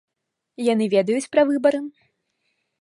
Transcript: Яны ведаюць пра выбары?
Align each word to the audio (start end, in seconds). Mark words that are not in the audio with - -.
Яны 0.73 0.85
ведаюць 0.95 1.31
пра 1.37 1.41
выбары? 1.51 1.79